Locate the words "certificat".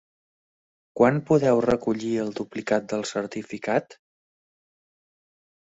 3.13-3.99